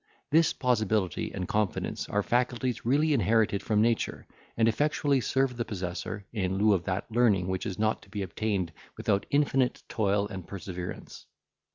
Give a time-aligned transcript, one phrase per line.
[0.31, 4.25] This plausibility and confidence are faculties really inherited from nature,
[4.57, 8.23] and effectually serve the possessor, in lieu of that learning which is not to be
[8.23, 11.27] obtained without infinite toil and perseverance.